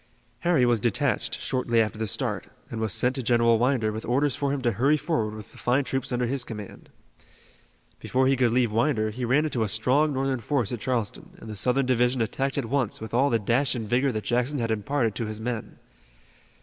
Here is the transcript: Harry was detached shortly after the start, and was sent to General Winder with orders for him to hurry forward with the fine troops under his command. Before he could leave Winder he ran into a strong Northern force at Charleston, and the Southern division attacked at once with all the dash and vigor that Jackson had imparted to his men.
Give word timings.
Harry 0.39 0.65
was 0.65 0.79
detached 0.79 1.39
shortly 1.39 1.79
after 1.79 1.99
the 1.99 2.07
start, 2.07 2.47
and 2.71 2.81
was 2.81 2.91
sent 2.91 3.13
to 3.13 3.21
General 3.21 3.59
Winder 3.59 3.91
with 3.91 4.03
orders 4.03 4.35
for 4.35 4.51
him 4.51 4.59
to 4.63 4.71
hurry 4.71 4.97
forward 4.97 5.35
with 5.35 5.51
the 5.51 5.59
fine 5.59 5.83
troops 5.83 6.11
under 6.11 6.25
his 6.25 6.43
command. 6.43 6.89
Before 7.99 8.25
he 8.25 8.35
could 8.35 8.51
leave 8.51 8.71
Winder 8.71 9.11
he 9.11 9.25
ran 9.25 9.45
into 9.45 9.61
a 9.61 9.67
strong 9.69 10.11
Northern 10.11 10.39
force 10.39 10.71
at 10.71 10.79
Charleston, 10.79 11.37
and 11.37 11.47
the 11.51 11.55
Southern 11.55 11.85
division 11.85 12.19
attacked 12.19 12.57
at 12.57 12.65
once 12.65 12.99
with 12.99 13.13
all 13.13 13.29
the 13.29 13.37
dash 13.37 13.75
and 13.75 13.87
vigor 13.87 14.11
that 14.11 14.23
Jackson 14.23 14.57
had 14.57 14.71
imparted 14.71 15.13
to 15.13 15.27
his 15.27 15.39
men. 15.39 15.77